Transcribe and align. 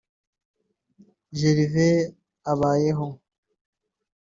Gervais 1.39 2.15
Abayeho 2.51 3.07